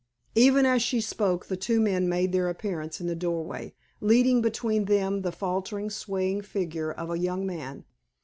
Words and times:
Even 0.33 0.65
as 0.65 0.81
she 0.81 0.99
spoke, 0.99 1.45
the 1.45 1.55
two 1.55 1.79
men 1.79 2.09
made 2.09 2.31
their 2.31 2.49
appearance 2.49 2.99
in 2.99 3.05
the 3.05 3.13
doorway, 3.15 3.75
leading 3.99 4.41
between 4.41 4.85
them 4.85 5.21
the 5.21 5.31
faltering, 5.31 5.91
swaying 5.91 6.41
figure 6.41 6.91
of 6.91 7.09
the 7.09 7.13
young 7.19 7.45
man. 7.45 7.85